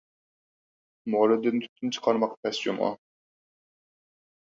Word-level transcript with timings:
مورىدىن 1.17 1.63
تۈتۈن 1.67 1.95
چىقارماق 1.99 2.35
تەس 2.43 2.65
جۇمۇ! 2.67 2.91